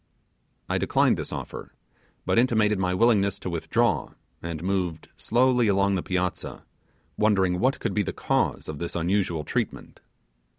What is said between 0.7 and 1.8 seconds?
declined this offer,